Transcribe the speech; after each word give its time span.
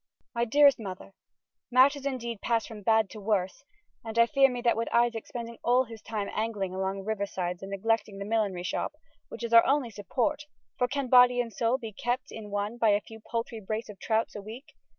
My 0.33 0.45
Dearest 0.45 0.79
Mother: 0.79 1.13
Matters 1.69 2.07
indeed 2.07 2.41
pass 2.41 2.65
from 2.65 2.83
badd 2.83 3.07
to 3.11 3.19
worse, 3.21 3.63
and 4.03 4.17
I 4.17 4.25
fear 4.25 4.49
mee 4.49 4.61
that 4.63 4.75
with 4.75 4.87
Izaak 4.91 5.27
spending 5.27 5.59
all 5.63 5.85
hys 5.85 6.01
tyme 6.01 6.27
angling 6.33 6.73
along 6.73 7.03
riversydes 7.05 7.61
and 7.61 7.69
neglecting 7.69 8.17
the 8.17 8.25
millinery 8.25 8.63
shoppe 8.63 8.95
(wych 9.29 9.43
is 9.43 9.53
our 9.53 9.61
onlie 9.63 9.91
supporte, 9.91 10.47
for 10.79 10.87
can 10.87 11.07
bodye 11.07 11.39
and 11.39 11.53
soule 11.53 11.77
be 11.77 11.93
keppt 11.93 12.31
in 12.31 12.49
one 12.49 12.79
by 12.79 12.89
a 12.89 12.99
few 13.01 13.19
paltrie 13.19 13.63
brace 13.63 13.89
of 13.89 13.99
trouts 13.99 14.35
a 14.35 14.41
weeke?) 14.41 14.73